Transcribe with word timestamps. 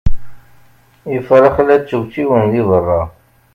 Ifrax 1.17 1.55
la 1.67 1.77
ččewčiwen 1.81 2.45
deg 2.53 2.65
berra. 2.69 3.01